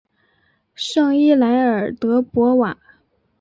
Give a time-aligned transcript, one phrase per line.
[0.73, 2.75] 圣伊莱尔德博瓦。